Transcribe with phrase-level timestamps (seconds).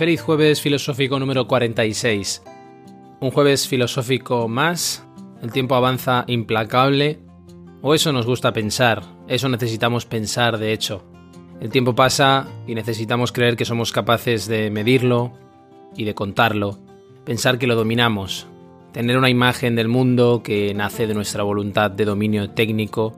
[0.00, 2.42] Feliz jueves filosófico número 46.
[3.20, 5.06] Un jueves filosófico más,
[5.42, 7.18] el tiempo avanza implacable,
[7.82, 11.04] o eso nos gusta pensar, eso necesitamos pensar de hecho.
[11.60, 15.32] El tiempo pasa y necesitamos creer que somos capaces de medirlo
[15.94, 16.78] y de contarlo,
[17.26, 18.46] pensar que lo dominamos,
[18.92, 23.12] tener una imagen del mundo que nace de nuestra voluntad de dominio técnico,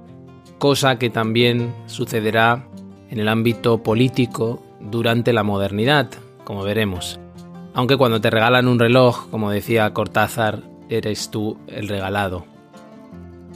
[0.58, 2.66] cosa que también sucederá
[3.08, 6.08] en el ámbito político durante la modernidad,
[6.44, 7.20] como veremos.
[7.74, 12.44] Aunque cuando te regalan un reloj, como decía Cortázar, eres tú el regalado.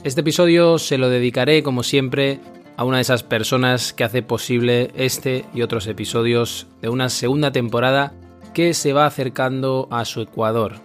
[0.03, 2.39] Este episodio se lo dedicaré, como siempre,
[2.77, 7.51] a una de esas personas que hace posible este y otros episodios de una segunda
[7.51, 8.13] temporada
[8.53, 10.75] que se va acercando a su ecuador.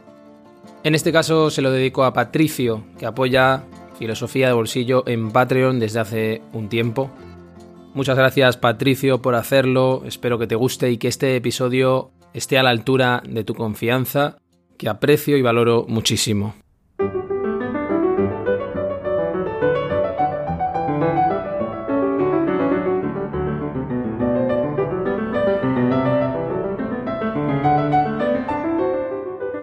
[0.84, 3.64] En este caso se lo dedico a Patricio, que apoya
[3.98, 7.10] Filosofía de Bolsillo en Patreon desde hace un tiempo
[7.94, 12.62] Muchas gracias Patricio por hacerlo, espero que te guste y que este episodio esté a
[12.62, 14.38] la altura de tu confianza,
[14.78, 16.54] que aprecio y valoro muchísimo.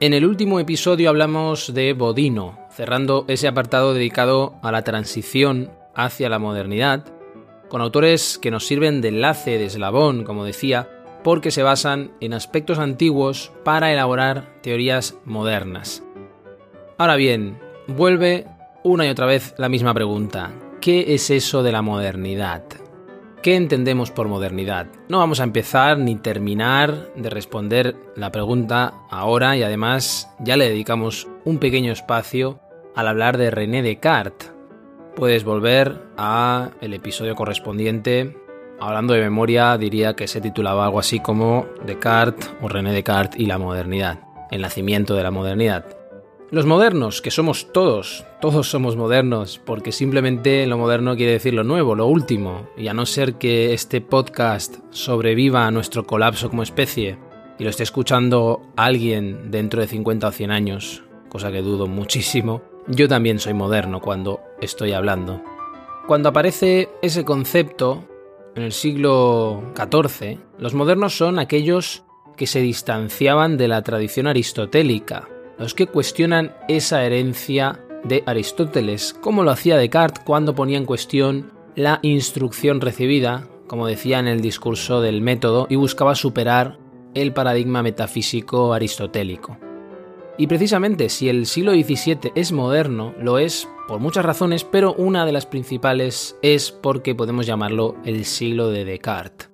[0.02, 6.30] En el último episodio hablamos de Bodino, cerrando ese apartado dedicado a la transición hacia
[6.30, 7.19] la modernidad,
[7.70, 10.90] con autores que nos sirven de enlace, de eslabón, como decía,
[11.24, 16.04] porque se basan en aspectos antiguos para elaborar teorías modernas.
[16.98, 18.46] Ahora bien, vuelve
[18.84, 20.52] una y otra vez la misma pregunta.
[20.82, 22.64] ¿Qué es eso de la modernidad?
[23.42, 24.88] ¿Qué entendemos por modernidad?
[25.08, 30.68] No vamos a empezar ni terminar de responder la pregunta ahora y además ya le
[30.70, 32.60] dedicamos un pequeño espacio
[32.96, 34.49] al hablar de René Descartes,
[35.20, 38.38] puedes volver a el episodio correspondiente.
[38.80, 43.46] Hablando de memoria, diría que se titulaba algo así como Descartes o René Descartes y
[43.46, 45.86] la modernidad, el nacimiento de la modernidad.
[46.52, 51.66] Los modernos, que somos todos, todos somos modernos, porque simplemente lo moderno quiere decir lo
[51.66, 56.64] nuevo, lo último, y a no ser que este podcast sobreviva a nuestro colapso como
[56.64, 57.18] especie
[57.60, 62.62] y lo esté escuchando alguien dentro de 50 o 100 años, cosa que dudo muchísimo,
[62.88, 65.42] yo también soy moderno cuando estoy hablando.
[66.08, 68.04] Cuando aparece ese concepto,
[68.56, 72.04] en el siglo XIV, los modernos son aquellos
[72.36, 79.44] que se distanciaban de la tradición aristotélica, los que cuestionan esa herencia de Aristóteles, como
[79.44, 85.02] lo hacía Descartes cuando ponía en cuestión la instrucción recibida, como decía en el discurso
[85.02, 86.80] del método, y buscaba superar
[87.14, 89.58] el paradigma metafísico aristotélico.
[90.40, 95.26] Y precisamente si el siglo XVII es moderno, lo es por muchas razones, pero una
[95.26, 99.50] de las principales es porque podemos llamarlo el siglo de Descartes.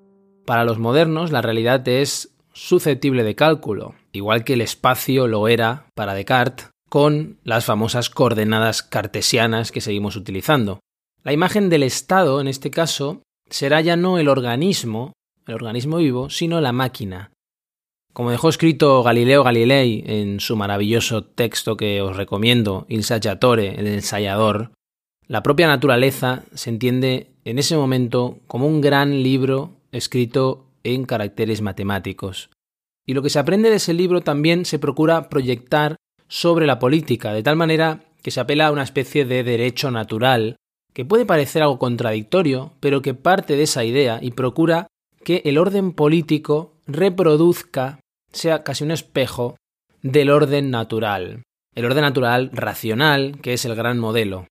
[0.46, 5.88] Para los modernos la realidad es susceptible de cálculo, igual que el espacio lo era
[5.96, 10.81] para Descartes con las famosas coordenadas cartesianas que seguimos utilizando.
[11.23, 15.13] La imagen del Estado, en este caso, será ya no el organismo,
[15.47, 17.31] el organismo vivo, sino la máquina,
[18.16, 23.88] como dejó escrito Galileo Galilei en su maravilloso texto que os recomiendo, Il Saggiatore, el
[23.88, 24.72] ensayador,
[25.28, 31.62] la propia naturaleza se entiende en ese momento como un gran libro escrito en caracteres
[31.62, 32.50] matemáticos.
[33.06, 35.97] Y lo que se aprende de ese libro también se procura proyectar
[36.30, 40.56] sobre la política, de tal manera que se apela a una especie de derecho natural,
[40.94, 44.88] que puede parecer algo contradictorio, pero que parte de esa idea y procura
[45.26, 48.00] que el orden político reproduzca
[48.35, 49.58] sea casi un espejo
[50.02, 51.43] del orden natural,
[51.73, 54.47] el orden natural racional, que es el gran modelo.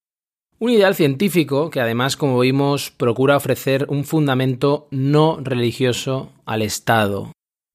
[0.58, 7.32] Un ideal científico que además, como vimos, procura ofrecer un fundamento no religioso al Estado.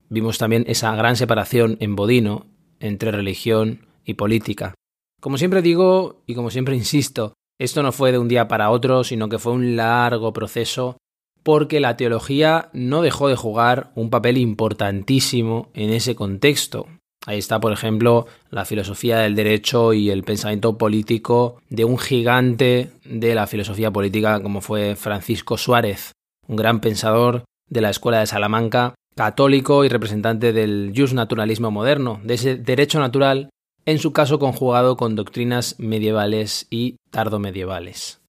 [0.10, 2.48] Vimos también esa gran separación en Bodino
[2.80, 4.74] entre religión y política.
[5.22, 9.04] Como siempre digo y como siempre insisto, esto no fue de un día para otro,
[9.04, 10.98] sino que fue un largo proceso
[11.44, 16.88] porque la teología no dejó de jugar un papel importantísimo en ese contexto.
[17.26, 22.92] Ahí está, por ejemplo, la filosofía del derecho y el pensamiento político de un gigante
[23.04, 26.14] de la filosofía política como fue Francisco Suárez,
[26.48, 32.36] un gran pensador de la Escuela de Salamanca, católico y representante del naturalismo moderno, de
[32.36, 33.50] ese derecho natural,
[33.86, 38.22] en su caso conjugado con doctrinas medievales y tardomedievales.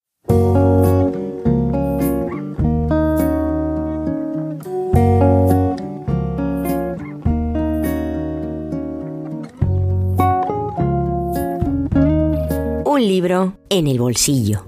[13.00, 14.62] Un libro en el bolsillo.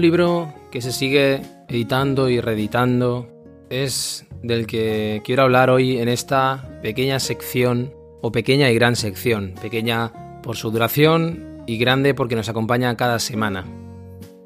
[0.00, 3.28] libro que se sigue editando y reeditando
[3.70, 9.54] es del que quiero hablar hoy en esta pequeña sección, o pequeña y gran sección,
[9.62, 13.81] pequeña por su duración y grande porque nos acompaña cada semana.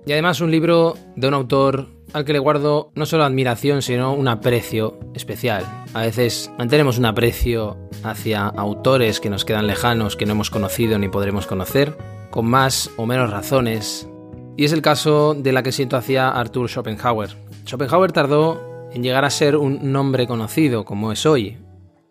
[0.06, 4.14] Y además un libro de un autor al que le guardo no solo admiración, sino
[4.14, 5.64] un aprecio especial.
[5.94, 10.96] A veces mantenemos un aprecio hacia autores que nos quedan lejanos, que no hemos conocido
[11.00, 11.98] ni podremos conocer,
[12.30, 14.08] con más o menos razones,
[14.56, 17.30] y es el caso de la que siento hacia Arthur Schopenhauer.
[17.66, 21.58] Schopenhauer tardó en llegar a ser un nombre conocido como es hoy.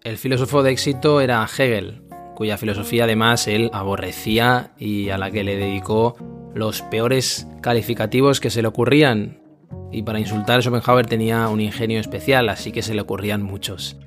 [0.04, 2.04] El filósofo de éxito era Hegel,
[2.36, 6.16] cuya filosofía además él aborrecía y a la que le dedicó
[6.54, 9.42] los peores calificativos que se le ocurrían.
[9.92, 13.98] Y para insultar Schopenhauer tenía un ingenio especial, así que se le ocurrían muchos.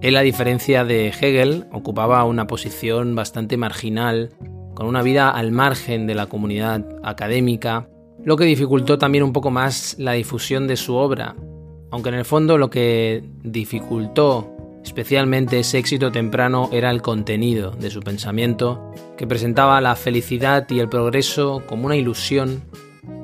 [0.00, 4.30] Él, a diferencia de Hegel, ocupaba una posición bastante marginal
[4.74, 7.88] con una vida al margen de la comunidad académica,
[8.22, 11.36] lo que dificultó también un poco más la difusión de su obra,
[11.90, 14.53] aunque en el fondo lo que dificultó
[14.84, 20.78] especialmente ese éxito temprano era el contenido de su pensamiento, que presentaba la felicidad y
[20.78, 22.62] el progreso como una ilusión,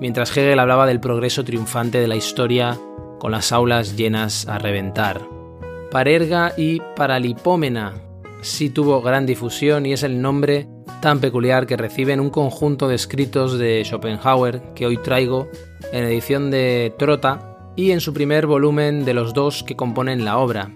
[0.01, 2.79] mientras Hegel hablaba del progreso triunfante de la historia
[3.19, 5.21] con las aulas llenas a reventar.
[5.91, 7.95] Parerga y Paralipómena
[8.41, 10.67] sí tuvo gran difusión y es el nombre
[11.03, 15.49] tan peculiar que reciben un conjunto de escritos de Schopenhauer que hoy traigo
[15.93, 20.39] en edición de Trota y en su primer volumen de los dos que componen la
[20.39, 20.71] obra.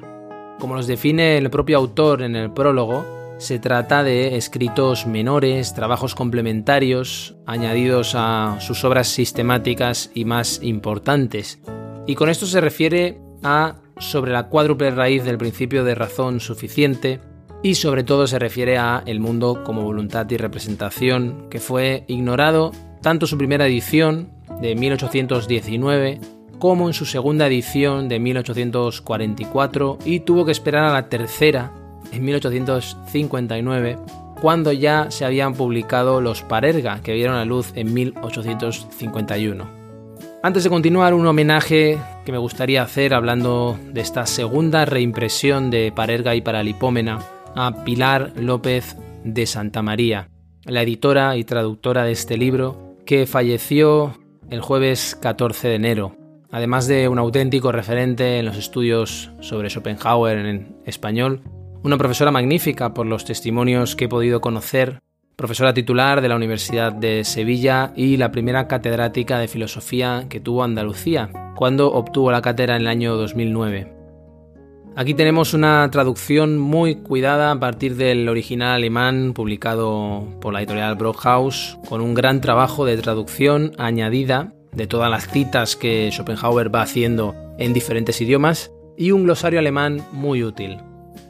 [0.59, 3.05] Como los define el propio autor en el prólogo,
[3.39, 11.59] se trata de escritos menores, trabajos complementarios, añadidos a sus obras sistemáticas y más importantes.
[12.07, 17.21] Y con esto se refiere a sobre la cuádruple raíz del principio de razón suficiente,
[17.63, 22.73] y sobre todo se refiere a el mundo como voluntad y representación, que fue ignorado
[23.01, 24.31] tanto su primera edición
[24.61, 26.21] de 1819
[26.65, 31.75] como en su segunda edición de 1844 y tuvo que esperar a la tercera
[32.11, 33.99] en 1859
[34.41, 39.69] cuando ya se habían publicado los Parerga que vieron la luz en 1851.
[40.43, 45.93] Antes de continuar, un homenaje que me gustaría hacer hablando de esta segunda reimpresión de
[45.95, 47.19] Parerga y Paralipómena
[47.55, 50.31] a Pilar López de Santa María,
[50.65, 54.19] la editora y traductora de este libro, que falleció
[54.49, 56.24] el jueves 14 de enero.
[56.55, 61.41] Además de un auténtico referente en los estudios sobre Schopenhauer en español,
[61.83, 65.01] una profesora magnífica por los testimonios que he podido conocer,
[65.35, 70.63] profesora titular de la Universidad de Sevilla y la primera catedrática de filosofía que tuvo
[70.63, 73.93] Andalucía, cuando obtuvo la cátedra en el año 2009.
[74.95, 80.95] Aquí tenemos una traducción muy cuidada a partir del original alemán publicado por la editorial
[80.95, 86.83] Brockhaus, con un gran trabajo de traducción añadida de todas las citas que Schopenhauer va
[86.83, 90.79] haciendo en diferentes idiomas y un glosario alemán muy útil.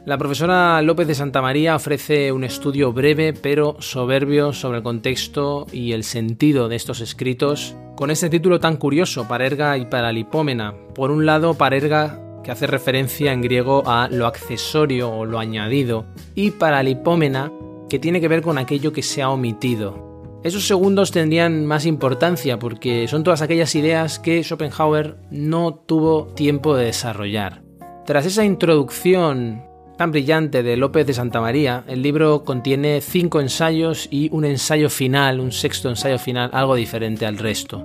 [0.05, 5.65] La profesora López de Santa María ofrece un estudio breve pero soberbio sobre el contexto
[5.71, 10.75] y el sentido de estos escritos, con este título tan curioso, Parerga y Paralipómena.
[10.93, 16.05] Por un lado, Parerga que hace referencia en griego a lo accesorio o lo añadido,
[16.35, 17.51] y para lipómena,
[17.89, 20.14] que tiene que ver con aquello que se ha omitido.
[20.45, 26.75] Esos segundos tendrían más importancia porque son todas aquellas ideas que Schopenhauer no tuvo tiempo
[26.75, 27.63] de desarrollar.
[28.05, 29.63] Tras esa introducción
[29.97, 34.91] tan brillante de López de Santa María, el libro contiene cinco ensayos y un ensayo
[34.91, 37.83] final, un sexto ensayo final, algo diferente al resto.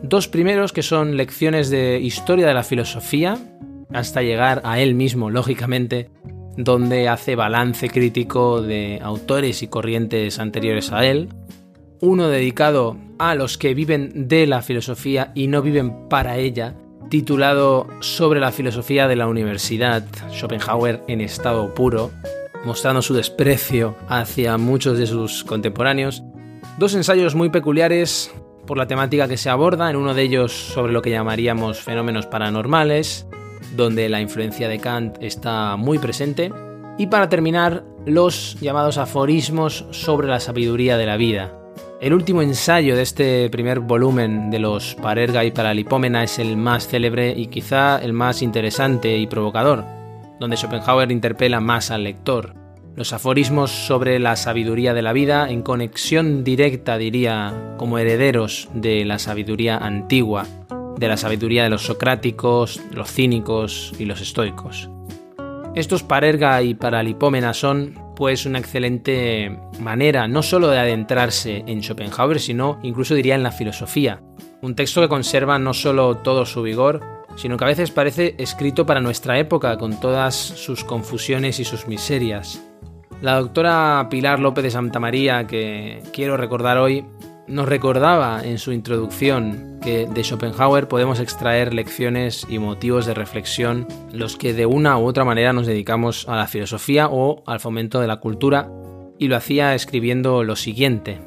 [0.00, 3.38] Dos primeros que son lecciones de historia de la filosofía,
[3.92, 6.10] hasta llegar a él mismo, lógicamente,
[6.56, 11.30] donde hace balance crítico de autores y corrientes anteriores a él,
[12.00, 16.74] uno dedicado a los que viven de la filosofía y no viven para ella,
[17.08, 22.10] titulado Sobre la filosofía de la universidad, Schopenhauer en estado puro,
[22.64, 26.22] mostrando su desprecio hacia muchos de sus contemporáneos.
[26.78, 28.32] Dos ensayos muy peculiares
[28.66, 32.26] por la temática que se aborda, en uno de ellos sobre lo que llamaríamos fenómenos
[32.26, 33.26] paranormales,
[33.76, 36.52] donde la influencia de Kant está muy presente,
[36.98, 41.54] y para terminar, los llamados aforismos sobre la sabiduría de la vida.
[42.00, 46.86] El último ensayo de este primer volumen de los Parerga y Paralipómena es el más
[46.86, 49.84] célebre y quizá el más interesante y provocador,
[50.38, 52.54] donde Schopenhauer interpela más al lector.
[52.94, 59.04] Los aforismos sobre la sabiduría de la vida en conexión directa, diría, como herederos de
[59.04, 60.46] la sabiduría antigua,
[60.98, 64.88] de la sabiduría de los socráticos, los cínicos y los estoicos.
[65.74, 72.40] Estos parerga y paralipómena son pues una excelente manera no solo de adentrarse en Schopenhauer,
[72.40, 74.20] sino incluso diría en la filosofía.
[74.60, 77.00] Un texto que conserva no solo todo su vigor,
[77.36, 81.86] sino que a veces parece escrito para nuestra época, con todas sus confusiones y sus
[81.86, 82.60] miserias.
[83.22, 87.04] La doctora Pilar López de Santa María, que quiero recordar hoy,
[87.48, 93.86] nos recordaba en su introducción que de Schopenhauer podemos extraer lecciones y motivos de reflexión
[94.12, 98.00] los que de una u otra manera nos dedicamos a la filosofía o al fomento
[98.00, 98.70] de la cultura,
[99.18, 101.20] y lo hacía escribiendo lo siguiente.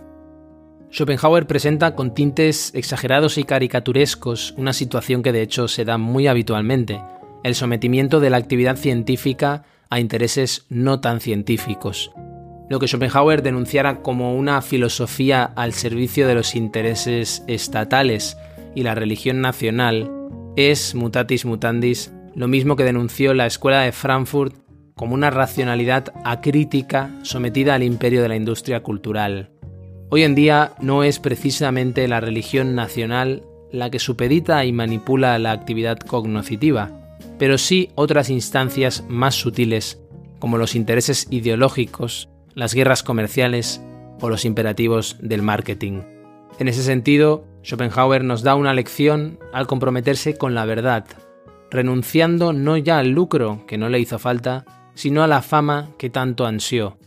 [0.92, 6.28] Schopenhauer presenta con tintes exagerados y caricaturescos una situación que de hecho se da muy
[6.28, 7.02] habitualmente,
[7.44, 12.12] el sometimiento de la actividad científica a intereses no tan científicos,
[12.72, 18.38] lo que Schopenhauer denunciara como una filosofía al servicio de los intereses estatales
[18.74, 20.10] y la religión nacional
[20.56, 24.56] es, mutatis mutandis, lo mismo que denunció la Escuela de Frankfurt
[24.96, 29.52] como una racionalidad acrítica sometida al imperio de la industria cultural.
[30.10, 35.52] Hoy en día no es precisamente la religión nacional la que supedita y manipula la
[35.52, 40.00] actividad cognoscitiva, pero sí otras instancias más sutiles
[40.40, 43.82] como los intereses ideológicos las guerras comerciales
[44.20, 46.02] o los imperativos del marketing.
[46.60, 51.06] En ese sentido, Schopenhauer nos da una lección al comprometerse con la verdad,
[51.70, 56.10] renunciando no ya al lucro, que no le hizo falta, sino a la fama que
[56.10, 56.98] tanto ansió.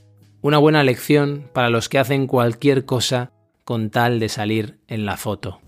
[0.41, 3.33] Una buena lección para los que hacen cualquier cosa
[3.65, 5.61] con tal de salir en la foto.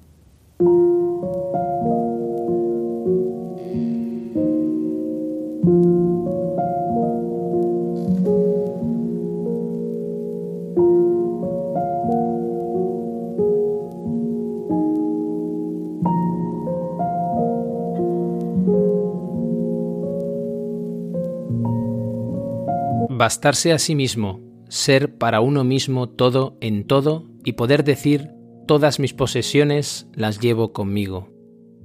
[23.26, 28.30] Bastarse a sí mismo, ser para uno mismo todo en todo y poder decir
[28.68, 31.28] todas mis posesiones las llevo conmigo.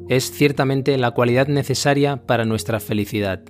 [0.08, 3.42] Es ciertamente la cualidad necesaria para nuestra felicidad.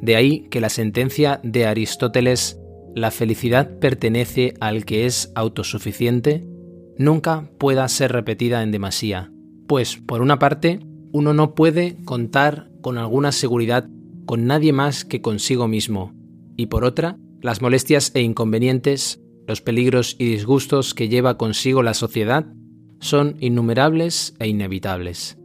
[0.00, 2.60] De ahí que la sentencia de Aristóteles,
[2.92, 6.44] la felicidad pertenece al que es autosuficiente,
[6.98, 9.30] nunca pueda ser repetida en demasía,
[9.68, 10.80] pues, por una parte,
[11.12, 13.88] uno no puede contar con alguna seguridad
[14.26, 16.20] con nadie más que consigo mismo,
[16.56, 21.94] y por otra, las molestias e inconvenientes, los peligros y disgustos que lleva consigo la
[21.94, 22.46] sociedad
[23.00, 25.38] son innumerables e inevitables.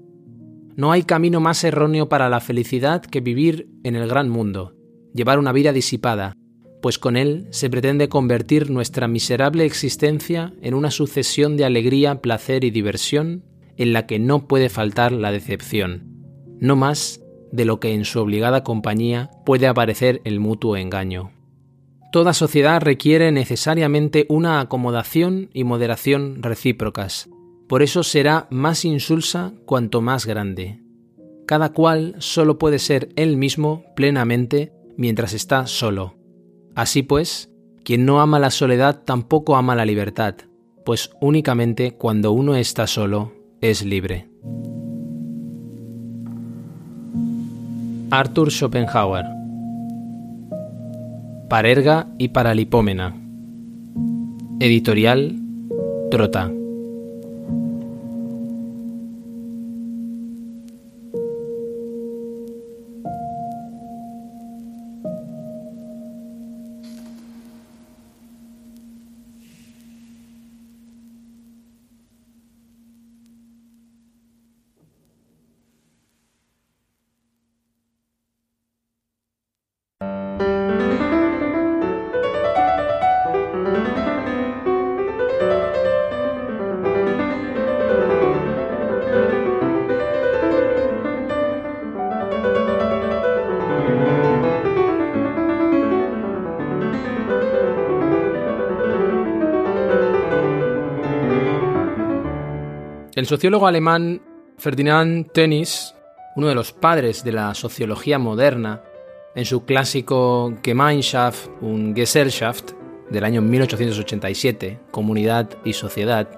[0.75, 4.75] No hay camino más erróneo para la felicidad que vivir en el gran mundo,
[5.13, 6.35] llevar una vida disipada,
[6.81, 12.63] pues con él se pretende convertir nuestra miserable existencia en una sucesión de alegría, placer
[12.63, 13.43] y diversión
[13.75, 16.03] en la que no puede faltar la decepción,
[16.59, 21.31] no más de lo que en su obligada compañía puede aparecer el mutuo engaño.
[22.11, 27.29] Toda sociedad requiere necesariamente una acomodación y moderación recíprocas,
[27.67, 30.79] por eso será más insulsa cuanto más grande.
[31.45, 36.15] Cada cual solo puede ser él mismo plenamente mientras está solo.
[36.75, 37.51] Así pues,
[37.83, 40.35] quien no ama la soledad tampoco ama la libertad,
[40.85, 44.29] pues únicamente cuando uno está solo es libre.
[48.09, 49.25] Arthur Schopenhauer.
[51.49, 53.13] Parerga y Paralipómena.
[54.61, 55.35] Editorial
[56.09, 56.56] Trota.
[103.17, 104.21] El sociólogo alemán
[104.59, 105.95] Ferdinand Tönnies,
[106.35, 108.83] uno de los padres de la sociología moderna,
[109.33, 112.73] en su clásico Gemeinschaft und Gesellschaft
[113.09, 116.29] del año 1887, Comunidad y Sociedad,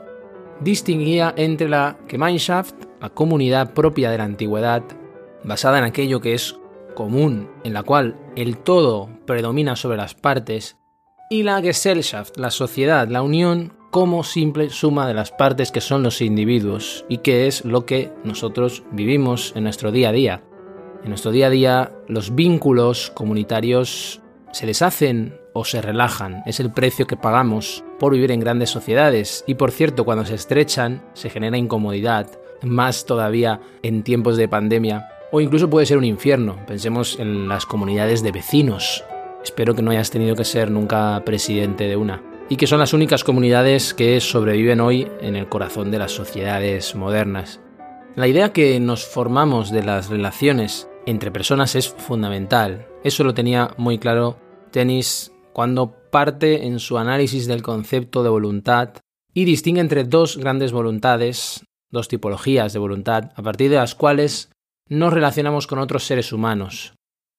[0.61, 4.83] distinguía entre la Gemeinschaft, la comunidad propia de la antigüedad,
[5.43, 6.57] basada en aquello que es
[6.95, 10.77] común, en la cual el todo predomina sobre las partes,
[11.29, 16.03] y la Gesellschaft, la sociedad, la unión como simple suma de las partes que son
[16.03, 20.43] los individuos y que es lo que nosotros vivimos en nuestro día a día.
[21.03, 26.43] En nuestro día a día los vínculos comunitarios se deshacen o se relajan.
[26.45, 29.43] Es el precio que pagamos por vivir en grandes sociedades.
[29.47, 32.27] Y por cierto, cuando se estrechan se genera incomodidad,
[32.61, 35.07] más todavía en tiempos de pandemia.
[35.31, 36.57] O incluso puede ser un infierno.
[36.67, 39.03] Pensemos en las comunidades de vecinos.
[39.43, 42.28] Espero que no hayas tenido que ser nunca presidente de una.
[42.49, 46.95] Y que son las únicas comunidades que sobreviven hoy en el corazón de las sociedades
[46.95, 47.61] modernas.
[48.15, 52.87] La idea que nos formamos de las relaciones entre personas es fundamental.
[53.03, 54.37] Eso lo tenía muy claro
[54.71, 58.93] Tennis cuando parte en su análisis del concepto de voluntad
[59.33, 64.49] y distingue entre dos grandes voluntades, dos tipologías de voluntad, a partir de las cuales
[64.87, 66.93] nos relacionamos con otros seres humanos.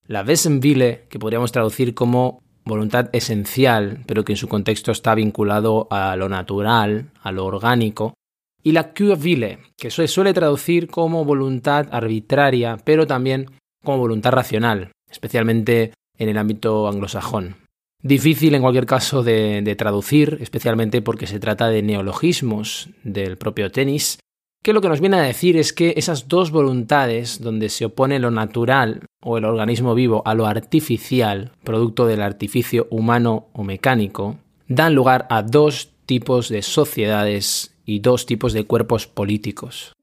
[0.06, 5.86] La Wessenwille, que podríamos traducir como voluntad esencial, pero que en su contexto está vinculado
[5.90, 8.14] a lo natural, a lo orgánico,
[8.62, 13.46] y la Kurwille, que se suele traducir como voluntad arbitraria, pero también
[13.84, 17.56] como voluntad racional, especialmente en el ámbito anglosajón.
[18.02, 24.18] Difícil en cualquier caso de, traducir, especialmente porque se trata de neologismos del propio tenis,
[24.62, 28.18] que lo que nos viene a decir es que esas dos voluntades, donde se opone
[28.18, 34.36] lo natural o el organismo vivo a lo artificial, producto del artificio humano o mecánico,
[34.68, 39.94] dan lugar a dos tipos de sociedades y dos tipos de cuerpos políticos.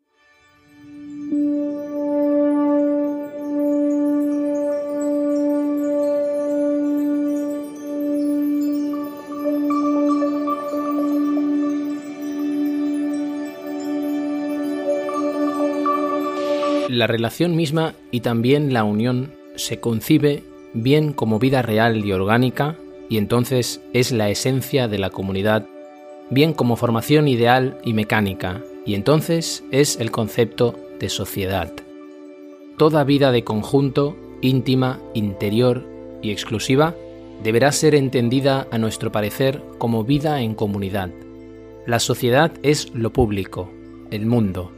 [16.98, 20.42] La relación misma y también la unión se concibe
[20.74, 22.76] bien como vida real y orgánica
[23.08, 25.68] y entonces es la esencia de la comunidad,
[26.32, 31.72] bien como formación ideal y mecánica y entonces es el concepto de sociedad.
[32.78, 35.88] Toda vida de conjunto, íntima, interior
[36.24, 36.96] y exclusiva,
[37.44, 41.12] deberá ser entendida a nuestro parecer como vida en comunidad.
[41.86, 43.70] La sociedad es lo público,
[44.10, 44.72] el mundo,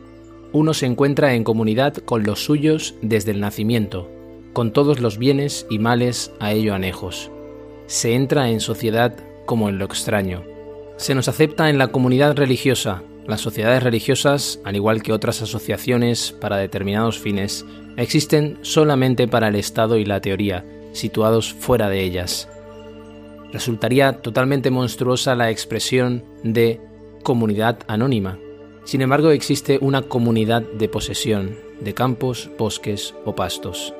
[0.52, 4.10] uno se encuentra en comunidad con los suyos desde el nacimiento,
[4.54, 7.32] con todos los bienes y males a ello anejos.
[7.86, 10.44] Se entra en sociedad como en lo extraño.
[10.98, 13.04] Se nos acepta en la comunidad religiosa.
[13.28, 19.56] Las sociedades religiosas, al igual que otras asociaciones para determinados fines, existen solamente para el
[19.56, 22.50] Estado y la teoría, situados fuera de ellas.
[23.54, 26.82] Resultaría totalmente monstruosa la expresión de
[27.24, 28.40] comunidad anónima,
[28.90, 33.94] sin embargo, existe una comunidad de posesión, de campos, bosques o pastos.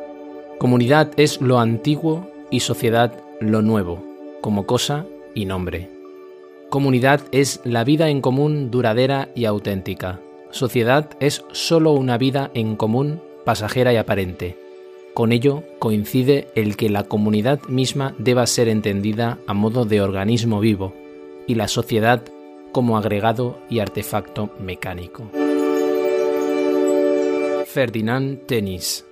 [0.58, 4.04] Comunidad es lo antiguo y sociedad lo nuevo,
[4.42, 5.92] como cosa y nombre.
[6.72, 10.22] Comunidad es la vida en común duradera y auténtica.
[10.50, 14.58] Sociedad es sólo una vida en común pasajera y aparente.
[15.14, 20.60] Con ello coincide el que la comunidad misma deba ser entendida a modo de organismo
[20.60, 20.96] vivo
[21.46, 22.24] y la sociedad
[22.72, 25.30] como agregado y artefacto mecánico.
[27.66, 29.06] Ferdinand Tenis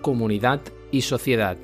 [0.00, 1.58] Comunidad y sociedad.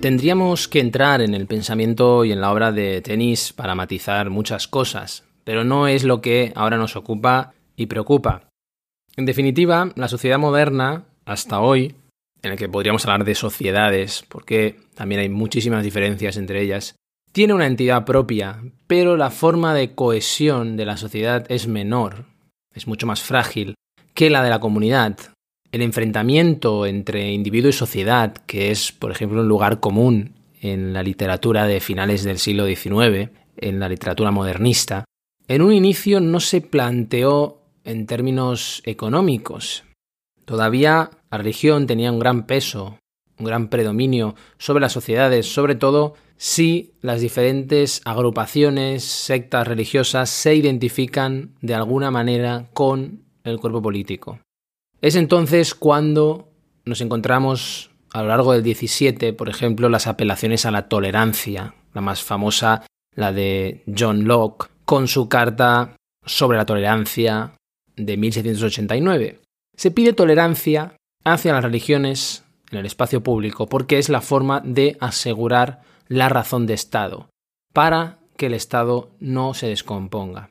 [0.00, 4.66] Tendríamos que entrar en el pensamiento y en la obra de Tenis para matizar muchas
[4.66, 8.49] cosas, pero no es lo que ahora nos ocupa y preocupa.
[9.16, 11.94] En definitiva, la sociedad moderna, hasta hoy,
[12.42, 16.96] en la que podríamos hablar de sociedades, porque también hay muchísimas diferencias entre ellas,
[17.32, 22.24] tiene una entidad propia, pero la forma de cohesión de la sociedad es menor,
[22.74, 23.74] es mucho más frágil
[24.14, 25.16] que la de la comunidad.
[25.70, 31.02] El enfrentamiento entre individuo y sociedad, que es, por ejemplo, un lugar común en la
[31.02, 35.04] literatura de finales del siglo XIX, en la literatura modernista,
[35.46, 37.59] en un inicio no se planteó
[37.90, 39.84] en términos económicos.
[40.44, 42.98] Todavía la religión tenía un gran peso,
[43.38, 50.54] un gran predominio sobre las sociedades, sobre todo si las diferentes agrupaciones, sectas religiosas se
[50.54, 54.40] identifican de alguna manera con el cuerpo político.
[55.00, 56.48] Es entonces cuando
[56.84, 62.00] nos encontramos a lo largo del 17, por ejemplo, las apelaciones a la tolerancia, la
[62.00, 67.54] más famosa, la de John Locke, con su carta sobre la tolerancia
[68.06, 69.40] de 1789.
[69.76, 74.96] Se pide tolerancia hacia las religiones en el espacio público porque es la forma de
[75.00, 77.28] asegurar la razón de Estado,
[77.72, 80.50] para que el Estado no se descomponga.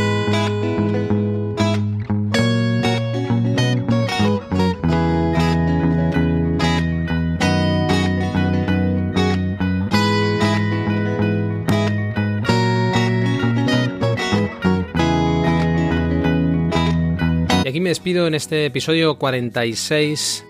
[18.11, 20.45] En este episodio 46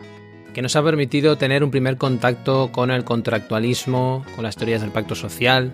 [0.51, 4.89] que nos ha permitido tener un primer contacto con el contractualismo, con las teorías del
[4.89, 5.71] pacto social,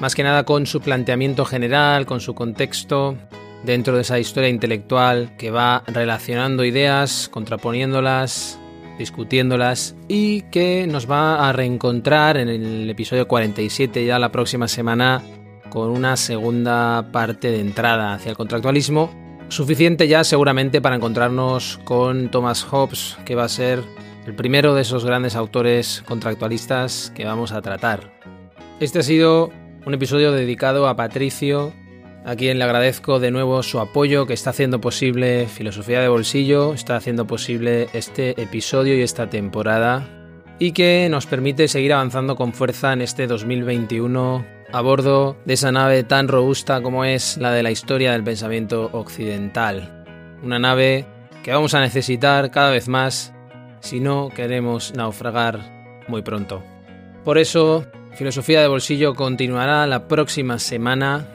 [0.00, 3.16] más que nada con su planteamiento general, con su contexto,
[3.62, 8.58] dentro de esa historia intelectual que va relacionando ideas, contraponiéndolas,
[8.98, 15.22] discutiéndolas y que nos va a reencontrar en el episodio 47 ya la próxima semana
[15.70, 22.30] con una segunda parte de entrada hacia el contractualismo Suficiente ya seguramente para encontrarnos con
[22.30, 23.82] Thomas Hobbes, que va a ser
[24.24, 28.12] el primero de esos grandes autores contractualistas que vamos a tratar.
[28.78, 29.50] Este ha sido
[29.84, 31.72] un episodio dedicado a Patricio,
[32.24, 36.72] a quien le agradezco de nuevo su apoyo que está haciendo posible Filosofía de Bolsillo,
[36.72, 40.08] está haciendo posible este episodio y esta temporada
[40.60, 45.72] y que nos permite seguir avanzando con fuerza en este 2021 a bordo de esa
[45.72, 50.04] nave tan robusta como es la de la historia del pensamiento occidental.
[50.42, 51.06] Una nave
[51.42, 53.32] que vamos a necesitar cada vez más
[53.80, 56.62] si no queremos naufragar muy pronto.
[57.24, 61.26] Por eso, Filosofía de Bolsillo continuará la próxima semana,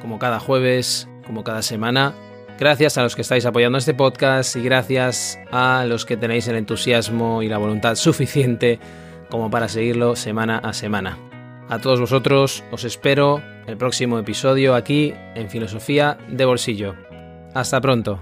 [0.00, 2.14] como cada jueves, como cada semana.
[2.58, 6.56] Gracias a los que estáis apoyando este podcast y gracias a los que tenéis el
[6.56, 8.78] entusiasmo y la voluntad suficiente
[9.30, 11.18] como para seguirlo semana a semana.
[11.68, 16.94] A todos vosotros os espero el próximo episodio aquí en Filosofía de Bolsillo.
[17.54, 18.20] Hasta pronto.